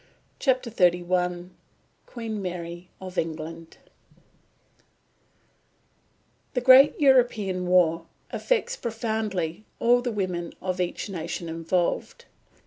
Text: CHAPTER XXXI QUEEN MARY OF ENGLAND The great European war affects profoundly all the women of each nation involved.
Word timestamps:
CHAPTER 0.39 0.71
XXXI 0.71 1.49
QUEEN 2.07 2.41
MARY 2.41 2.89
OF 2.99 3.19
ENGLAND 3.19 3.77
The 6.55 6.61
great 6.61 6.99
European 6.99 7.67
war 7.67 8.07
affects 8.31 8.75
profoundly 8.75 9.63
all 9.77 10.01
the 10.01 10.11
women 10.11 10.53
of 10.59 10.81
each 10.81 11.07
nation 11.07 11.47
involved. 11.47 12.25